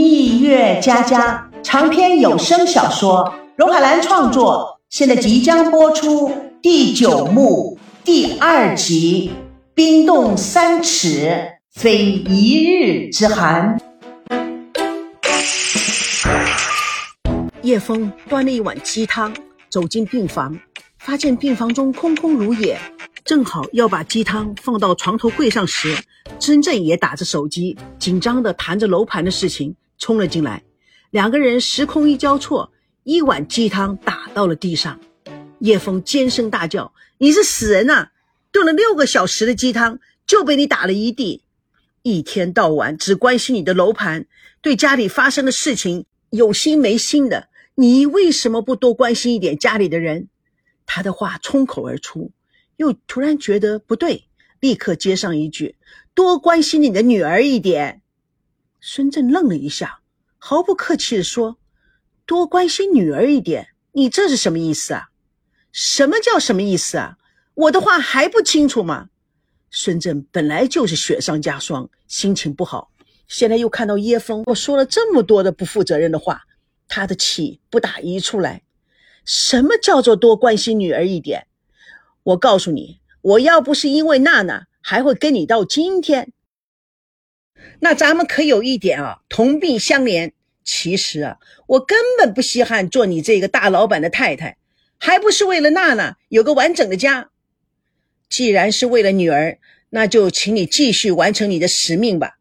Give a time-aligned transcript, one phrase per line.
[0.00, 6.32] 蜜月佳佳长篇有声小说，荣海兰创作，现在即将播出
[6.62, 9.32] 第九幕第二集
[9.74, 13.76] 《冰冻三尺，非一日之寒》。
[17.62, 19.34] 叶枫端了一碗鸡汤，
[19.68, 20.56] 走进病房，
[21.00, 22.78] 发现病房中空空如也。
[23.24, 25.96] 正好要把鸡汤放到床头柜上时，
[26.38, 30.62] 真正也打着手机，紧张地谈着楼盘的事情，冲了进来。
[31.10, 32.72] 两个人时空一交错，
[33.04, 34.98] 一碗鸡汤打到了地上。
[35.58, 38.10] 叶枫尖声大叫：“你是死人呐！
[38.52, 41.42] 炖了六个小时的鸡汤就被你打了一地！
[42.02, 44.26] 一天到晚只关心你的楼盘，
[44.62, 50.28] 对家里发生的事情有心没心的，你为什么不多关心一点家里的人？”
[50.86, 52.30] 他的话冲口而出。
[52.76, 54.26] 又突然觉得不对，
[54.60, 55.74] 立刻接上一句
[56.14, 58.02] ：“多关心你的女儿一点。”
[58.80, 60.00] 孙振愣了一下，
[60.38, 61.58] 毫不客气地说
[62.24, 65.08] ：“多关心女儿一点，你这是什么意思啊？
[65.72, 67.16] 什么叫什么意思啊？
[67.54, 69.08] 我的话还不清楚吗？”
[69.70, 72.90] 孙振本来就是雪上加霜，心情不好，
[73.26, 76.42] 现在又看到叶枫我说了这么多的不负责任的话，
[76.88, 78.62] 他的气不打一处来。
[79.24, 81.48] 什么叫做多关心女儿一点？
[82.22, 86.32] 我告诉你，我要不是因为娜娜，还会跟你到今天。
[87.80, 90.32] 那咱们可有一点啊，同病相怜。
[90.64, 94.58] 其实啊，我根本不稀罕做你这个大老板的太太，
[94.98, 97.30] 还不是为了娜娜有个完整的家。
[98.28, 99.58] 既然是为了女儿，
[99.90, 102.38] 那就请你继续完成你的使命吧。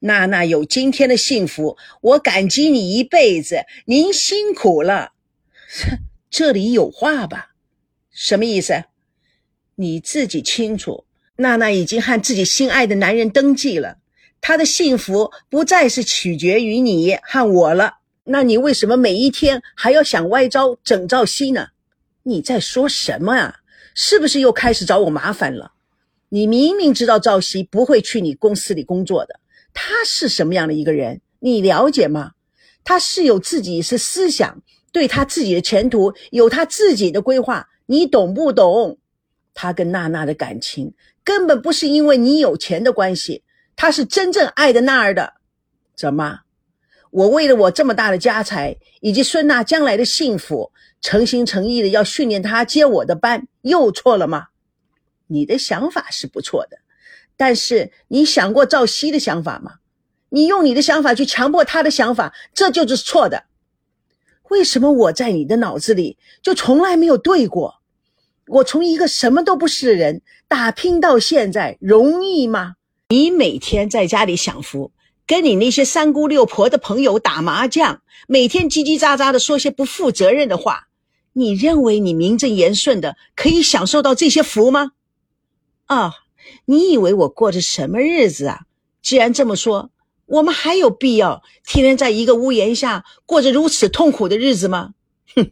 [0.00, 3.64] 娜娜有今天的幸福，我感激你一辈子。
[3.86, 5.12] 您辛苦了。
[6.28, 7.52] 这里有话吧？
[8.10, 8.84] 什么意思？
[9.76, 13.96] 你自己清楚，娜娜已经和自己心爱的男人登记了，
[14.42, 17.94] 她的幸福不再是取决于你和我了。
[18.24, 21.68] 那你为什么每一天还要想歪招整赵熙呢？
[22.24, 23.60] 你在说什么啊？
[23.94, 25.72] 是不是又开始找我麻烦了？
[26.28, 29.38] 你明明知道赵熙不会去你公司里工作的，
[29.72, 31.20] 他是什么样的一个人？
[31.38, 32.32] 你了解吗？
[32.82, 38.98] 他是有自己是思想，对他自己的前途有他自己的规划，你懂不懂？
[39.54, 43.42] 他跟娜娜的感情根本不是因为你有钱的关系，
[43.76, 45.34] 他是真正爱的娜儿的。
[45.94, 46.40] 怎么？
[47.10, 54.46] 我为了我这么大的家财以及孙娜将来的幸福，诚心诚意的要训练她接我的班，又错了吗？
[55.26, 56.78] 你的想法是不错的，
[57.36, 59.74] 但是你想过赵熙的想法吗？
[60.30, 63.44] 你用你的想法去强迫他的想法，这就是错的。
[64.48, 67.82] 为什么我在你的脑子里就从来没有对过？
[68.46, 72.76] 我从一个什么都不是的人打拼到现在，容易吗？
[73.12, 74.90] 你每天在家里享福，
[75.26, 80.88] 跟你那些三姑六婆的朋友打麻将，每天叽叽喳喳的说些不负责任的话，
[81.34, 84.92] 你认为你名正言顺的可以享受到这些福吗？
[85.84, 86.14] 啊，
[86.64, 88.60] 你以为我过着什么日子啊？
[89.02, 89.90] 既然这么说，
[90.24, 94.94] 我们还有必要天天在一个屋檐下过着如此痛苦的日子吗？
[95.36, 95.50] 哼，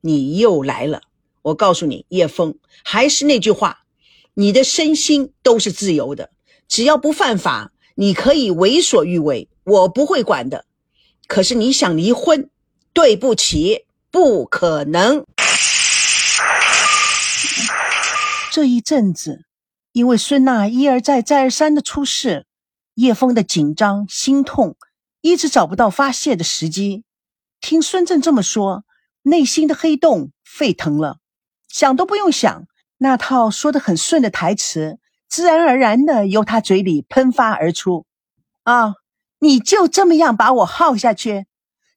[0.00, 1.02] 你又来了。
[1.42, 3.80] 我告诉你，叶枫，还是那句话，
[4.32, 6.30] 你的身心都是自由的，
[6.68, 10.66] 只要不犯法，你可以为所欲为，我不会管的。
[11.26, 12.50] 可是你想离婚，
[12.92, 15.24] 对不起，不可能。
[18.52, 19.44] 这一阵子，
[19.92, 22.46] 因为孙娜一而再、再而三的出事，
[22.94, 24.76] 叶枫的紧张、心痛，
[25.20, 27.04] 一直找不到发泄的时机。
[27.60, 28.84] 听孙正这么说，
[29.22, 31.18] 内心的黑洞沸腾了。
[31.68, 32.66] 想都不用想，
[32.98, 38.06] 那套说的很顺的台词，自然而然的由他嘴里喷发而出。
[38.64, 38.94] 啊，
[39.38, 41.46] 你就这么样把我耗下去，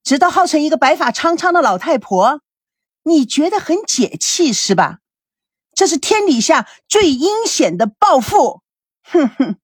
[0.03, 2.41] 直到耗成一个白发苍苍的老太婆，
[3.03, 4.99] 你觉得很解气是吧？
[5.73, 8.61] 这是天底下最阴险的报复。
[9.03, 9.55] 哼哼，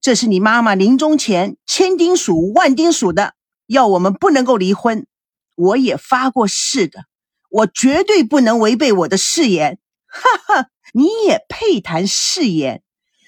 [0.00, 3.34] 这是你妈妈临终前千叮嘱万叮嘱的，
[3.66, 5.06] 要我们不能够离婚。
[5.54, 7.06] 我也发过誓的。
[7.48, 9.78] 我绝对不能违背我的誓言，
[10.16, 10.70] 哈哈！
[10.92, 12.82] 你也配谈誓言？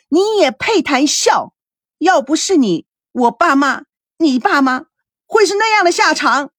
[0.08, 1.55] 你也配谈笑？
[1.99, 3.82] 要不是你，我爸妈，
[4.19, 4.87] 你爸妈
[5.26, 6.50] 会是那样的下场？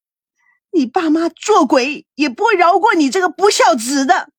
[0.70, 4.30] 你爸妈做鬼也不会饶过你这个不孝子的。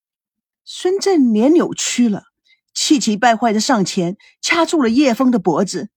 [0.64, 2.24] 孙振脸扭曲了，
[2.72, 5.90] 气急败坏的上前掐住了叶枫的脖子。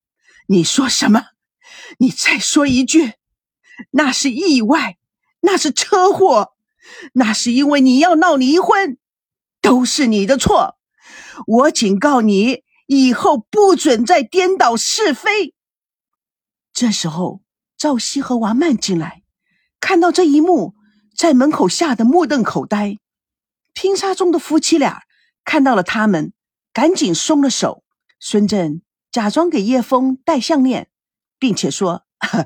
[0.47, 1.27] 你说什么？
[1.99, 3.13] 你再说一句。
[3.91, 4.97] 那是意外，
[5.41, 6.53] 那是车祸。
[7.13, 8.97] 那是因为你要闹离婚，
[9.65, 10.77] 都是你的错。
[11.47, 15.53] 我警告你，以后不准再颠倒是非。
[16.71, 17.41] 这时候，
[17.77, 19.23] 赵熙和王曼进来，
[19.79, 20.75] 看到这一幕，
[21.17, 22.97] 在门口吓得目瞪口呆。
[23.73, 25.01] 拼杀中的夫妻俩
[25.43, 26.31] 看到了他们，
[26.71, 27.83] 赶紧松了手。
[28.19, 30.89] 孙振假装给叶枫戴项链，
[31.37, 32.45] 并且说：“呵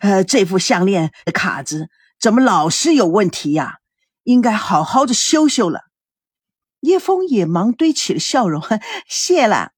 [0.00, 1.88] 呃，这副项链卡子
[2.20, 3.78] 怎么老是有问题呀？
[4.24, 5.91] 应该好好的修修了。”
[6.82, 8.62] 叶枫也忙堆起了笑容
[9.08, 9.72] ：“谢了。”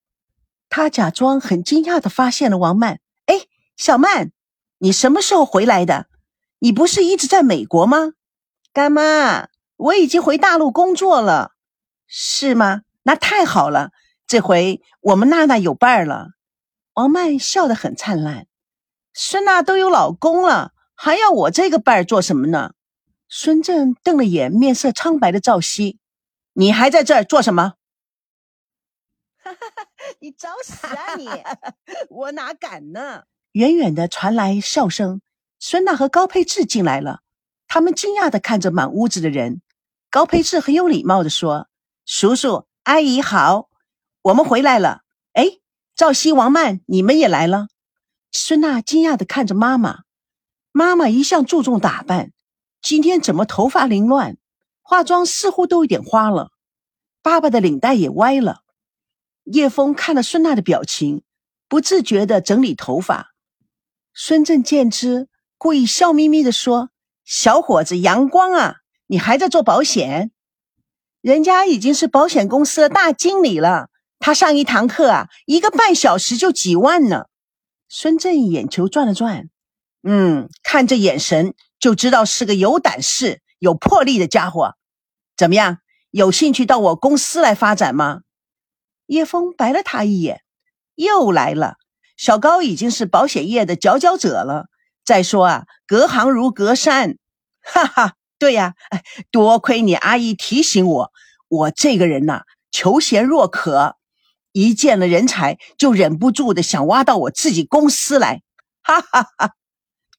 [0.69, 3.47] 他假装很惊讶的发现了王曼：“哎，
[3.77, 4.33] 小曼，
[4.79, 6.07] 你什么时候回来的？
[6.59, 8.15] 你不是一直在美国吗？”
[8.75, 9.49] 干妈。
[9.77, 11.51] 我已经回大陆工作了，
[12.07, 12.83] 是吗？
[13.03, 13.91] 那太好了，
[14.27, 16.29] 这回我们娜娜有伴儿了。
[16.95, 18.47] 王曼笑得很灿烂。
[19.13, 22.73] 孙娜都有老公了，还要我这个伴儿做什么呢？
[23.29, 25.99] 孙正瞪了眼面色苍白的赵熙，
[26.55, 27.75] 你还在这儿做什么？
[29.43, 29.89] 哈哈哈！
[30.21, 31.29] 你找死啊你！
[32.09, 33.25] 我哪敢呢？
[33.53, 35.21] 远远的传来笑声，
[35.59, 37.21] 孙娜和高佩志进来了，
[37.69, 39.61] 他们惊讶的看着满屋子的人。
[40.11, 41.69] 高培志很有礼貌的说
[42.07, 43.69] ：“叔叔阿姨好，
[44.23, 45.03] 我们回来了。
[45.33, 45.59] 哎，
[45.95, 47.69] 赵熙、王曼，你们也来了。”
[48.33, 50.05] 孙娜惊讶的看着妈妈，
[50.73, 52.33] 妈妈一向注重打扮，
[52.81, 54.37] 今天怎么头发凌乱，
[54.85, 56.51] 化妆似乎都有点花了，
[57.23, 58.61] 爸爸的领带也歪了。
[59.45, 61.23] 叶枫看了孙娜的表情，
[61.69, 63.35] 不自觉的整理头发。
[64.13, 65.29] 孙正见之，
[65.59, 66.91] 故意笑眯眯的说
[67.25, 68.77] ：“小伙子阳光啊。”
[69.07, 70.31] 你还在做保险？
[71.21, 73.91] 人家已经是保险公司的大经理了。
[74.19, 77.27] 他上一堂课啊，一个半小时就几万呢。
[77.89, 79.51] 孙正眼球转了转，
[80.03, 84.77] 嗯，看这眼神就知道是个有胆识、有魄力的家伙。
[85.39, 85.79] 怎么样，
[86.11, 88.21] 有兴趣到我公司来发展吗？
[89.07, 90.43] 叶枫白了他一眼，
[90.97, 91.77] 又来了。
[92.19, 94.67] 小高已经是保险业的佼佼者了。
[95.03, 97.17] 再说啊，隔行如隔山，
[97.63, 98.15] 哈哈。
[98.39, 101.13] 对呀，哎，多亏你阿姨提醒我，
[101.49, 103.97] 我这个人呐，求贤若渴，
[104.53, 108.43] 一见了人才就忍不住的想挖到我自己公司来，
[108.83, 109.55] 哈哈哈。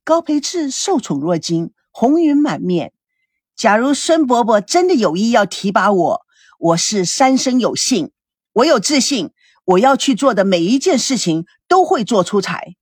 [0.03, 2.93] 高培志受宠若惊，红云满面。
[3.55, 6.25] 假如孙伯伯真的有意要提拔我，
[6.59, 8.11] 我是三生有幸，
[8.51, 9.31] 我有自信，
[9.63, 12.75] 我要去做的每一件事情都会做出彩。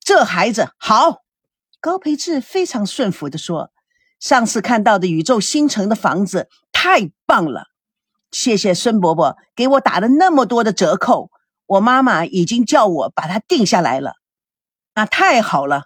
[0.00, 1.22] 这孩子好，
[1.80, 3.70] 高培志非常顺服的说。
[4.18, 7.66] 上次看到的宇宙星城的房子太棒了，
[8.32, 11.30] 谢谢孙伯伯给我打了那么多的折扣，
[11.66, 14.14] 我妈妈已经叫我把它定下来了。
[14.96, 15.84] 那太好了，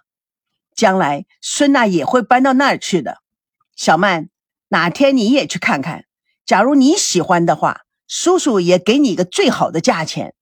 [0.75, 3.20] 将来孙娜也会搬到那儿去的。
[3.75, 4.29] 小曼，
[4.69, 6.05] 哪天你也去看看，
[6.45, 10.33] 假如你喜欢的话，叔叔也给你一个最好的价钱。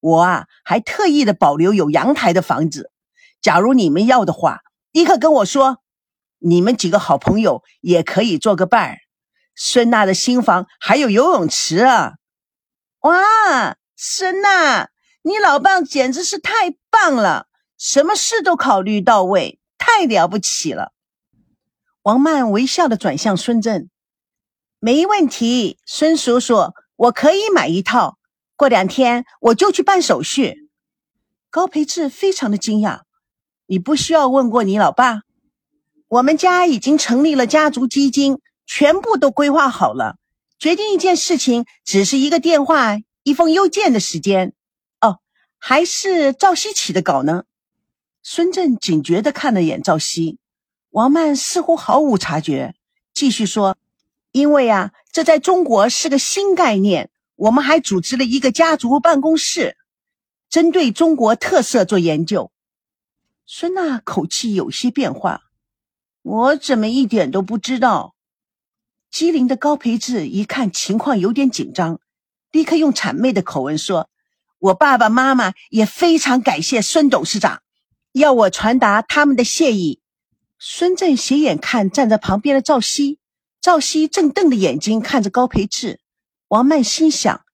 [0.00, 2.90] 我啊，还特意的保留有阳台的房子，
[3.40, 4.60] 假如你们要的话，
[4.92, 5.78] 立刻跟我说。
[6.46, 8.98] 你们几个好朋友也可以做个伴儿。
[9.56, 12.16] 孙娜的新房还有游泳池啊！
[13.00, 14.90] 哇，孙娜，
[15.22, 17.46] 你老伴简直是太棒了，
[17.78, 20.92] 什么事都考虑到位，太了不起了。
[22.04, 23.88] 王曼微笑的转向孙正，
[24.78, 28.18] 没问题，孙叔叔，我可以买一套，
[28.56, 30.68] 过两天我就去办手续。
[31.48, 33.00] 高培志非常的惊讶，
[33.64, 35.22] 你不需要问过你老爸？
[36.08, 40.16] 我们家已经成立了家族基金，全部都规划好了。
[40.58, 44.52] 决定一件事情，只是一个电话、一封邮件的时间。
[45.00, 45.20] 哦，
[45.58, 47.44] 还是赵熙起的稿呢。
[48.22, 50.38] 孙振警觉的看了眼赵熙，
[50.94, 52.76] 王曼似乎毫无察觉，
[53.12, 53.76] 继续说
[54.30, 59.76] ：“因为啊，这在中国是个新概念，我们还组织了一个家族办公室，
[60.48, 62.52] 针对中国特色做研究。”
[63.44, 65.42] 孙娜口气有些变化。
[66.22, 68.14] 我怎么一点都不知道？
[69.10, 71.98] 机灵的高培志一看情况有点紧张，
[72.52, 74.08] 立刻用谄媚的口吻说
[74.60, 77.62] ：“我爸爸妈妈也非常感谢孙董事长，
[78.12, 79.98] 要我传达他们的谢意。”
[80.66, 83.18] 孙正斜眼看站在旁边的赵熙，
[83.60, 86.00] 赵熙正瞪着眼睛看着高培志。
[86.48, 87.44] 王曼心想：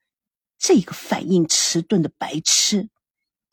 [0.60, 2.88] 这个反应迟钝的白痴。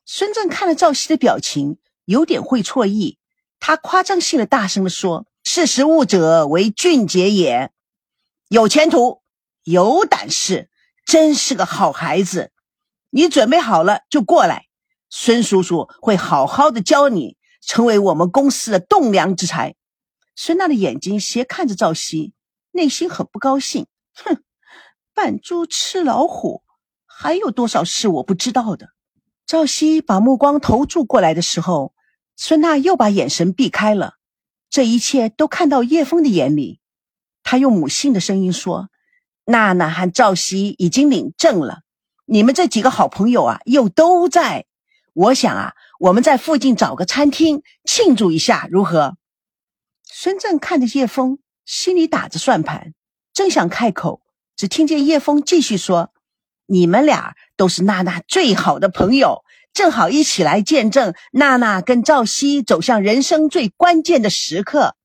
[0.05, 3.17] 孙正看了赵熙的表情，有点会错意。
[3.59, 7.71] 他夸张性的大声的说：“识时务者为俊杰也，
[8.49, 9.23] 有前途，
[9.63, 10.69] 有胆识，
[11.03, 12.51] 真是个好孩子。
[13.09, 14.67] 你准备好了就过来，
[15.09, 17.36] 孙叔叔会好好的教你，
[17.67, 19.75] 成为我们公司的栋梁之才。”
[20.35, 22.33] 孙娜的眼睛斜看着赵熙，
[22.71, 23.85] 内心很不高兴。
[24.15, 24.41] 哼，
[25.13, 26.63] 扮猪吃老虎，
[27.05, 28.89] 还有多少是我不知道的？
[29.45, 31.93] 赵熙把目光投注过来的时候。
[32.39, 34.13] 孙娜又把眼神避开了，
[34.69, 36.79] 这一切都看到叶枫的眼里。
[37.41, 38.89] 他用母性的声音说
[39.45, 41.79] ：“娜娜和赵熙已经领证了，
[42.25, 44.67] 你们这几个好朋友啊，又都在。
[45.13, 49.17] 我想啊，我们在附近找个餐厅庆祝一下，如何？”
[50.03, 52.93] 孙正看着叶枫，心里打着算盘，
[53.33, 54.21] 正想开口，
[54.55, 56.11] 只听见叶枫继续说
[56.67, 64.95] ：“你们俩都是娜娜最好的朋友。”正好一起来见证娜娜跟赵熙走向人生最关键的时刻。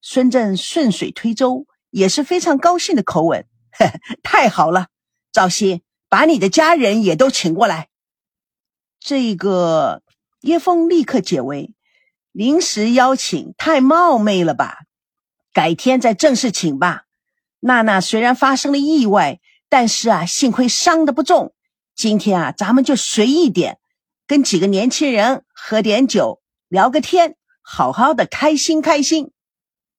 [0.00, 3.46] 孙正顺水推舟，也是非常高兴的口吻。
[4.24, 4.88] 太好了，
[5.30, 7.88] 赵熙，把你的家人也都请过来。
[8.98, 10.02] 这个
[10.46, 11.74] 叶枫立刻解围，
[12.30, 14.84] 临时邀请太冒昧了吧？
[15.52, 17.02] 改天再正式请吧。
[17.58, 21.52] 娜娜虽然发生了意外，但是啊，幸亏伤的不重。
[21.96, 23.78] 今天啊，咱们就随意点。
[24.28, 29.32] 跟几个年轻人喝点酒，聊个天，好好的开心开心。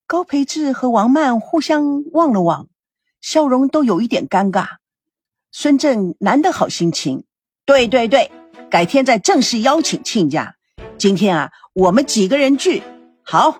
[0.05, 2.69] 高培志和王曼互相望了望，
[3.19, 4.77] 笑容都有一点尴尬。
[5.51, 7.25] 孙正难得好心情，
[7.65, 8.31] 对对对，
[8.69, 10.55] 改天再正式邀请亲家。
[10.97, 12.83] 今天啊，我们几个人聚，
[13.23, 13.59] 好，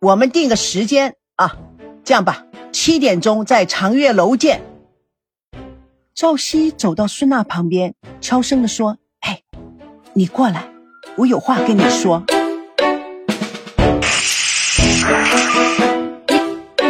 [0.00, 1.56] 我们定个时间啊。
[2.02, 4.62] 这样吧，七点钟在长月楼见。
[6.14, 8.96] 赵熙走到孙娜旁边，悄声的说。
[10.14, 10.68] 你过来，
[11.16, 12.24] 我有话跟你说。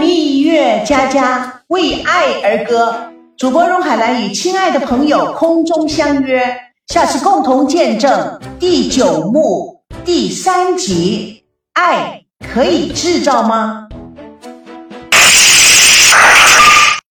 [0.01, 6.57] 蜜月佳佳为爱而歌，主播荣海兰与亲爱的朋友空中相约，
[6.93, 11.43] 下次共同见证第九幕第三集。
[11.73, 12.21] 爱
[12.53, 13.89] 可以制造吗？